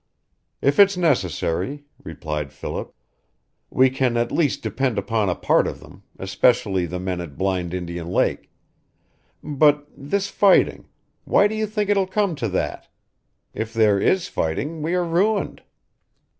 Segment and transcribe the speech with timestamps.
[0.63, 2.91] "If it's necessary," replied Philip.
[3.69, 7.71] "We can at least depend upon a part of them, especially the men at Blind
[7.71, 8.49] Indian Lake.
[9.43, 10.87] But this fighting
[11.25, 12.87] Why do you think it will come to that?
[13.53, 15.61] If there is fighting we are ruined."